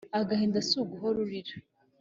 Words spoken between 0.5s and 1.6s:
si uguhora urira.